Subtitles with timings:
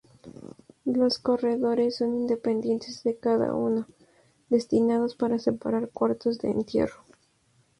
[0.83, 3.85] Los corredores son independientes de cada uno,
[4.49, 7.03] destinados para separar cuartos de entierro.